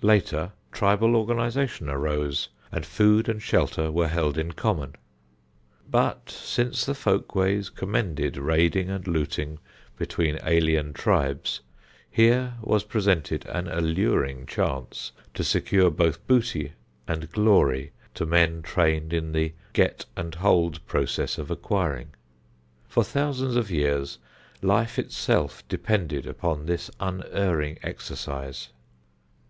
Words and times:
Later 0.00 0.52
tribal 0.72 1.14
organization 1.14 1.90
arose, 1.90 2.48
and 2.72 2.86
food 2.86 3.28
and 3.28 3.42
shelter 3.42 3.92
were 3.92 4.08
held 4.08 4.38
in 4.38 4.52
common. 4.52 4.96
But 5.86 6.30
since 6.30 6.86
the 6.86 6.94
folk 6.94 7.34
ways 7.34 7.68
commended 7.68 8.38
raiding 8.38 8.88
and 8.88 9.06
looting 9.06 9.58
between 9.98 10.38
alien 10.46 10.94
tribes, 10.94 11.60
here 12.10 12.54
was 12.62 12.84
presented 12.84 13.44
an 13.48 13.68
alluring 13.68 14.46
chance 14.46 15.12
to 15.34 15.44
secure 15.44 15.90
both 15.90 16.26
booty 16.26 16.72
and 17.06 17.30
glory 17.30 17.92
to 18.14 18.24
men 18.24 18.62
trained 18.62 19.12
in 19.12 19.32
the 19.32 19.52
"get 19.74 20.06
and 20.16 20.36
hold" 20.36 20.82
process 20.86 21.36
of 21.36 21.50
acquiring. 21.50 22.14
For 22.88 23.04
thousands 23.04 23.56
of 23.56 23.70
years 23.70 24.18
life 24.62 24.98
itself 24.98 25.68
depended 25.68 26.26
upon 26.26 26.64
this 26.64 26.90
unerring 26.98 27.78
exercise. 27.82 28.70